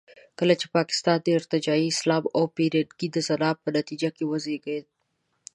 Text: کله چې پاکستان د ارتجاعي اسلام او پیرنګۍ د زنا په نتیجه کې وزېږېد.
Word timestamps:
کله 0.39 0.53
چې 0.59 0.65
پاکستان 0.77 1.17
د 1.21 1.27
ارتجاعي 1.39 1.85
اسلام 1.93 2.23
او 2.35 2.43
پیرنګۍ 2.55 3.07
د 3.11 3.17
زنا 3.27 3.49
په 3.63 3.67
نتیجه 3.77 4.09
کې 4.15 4.23
وزېږېد. 4.31 4.85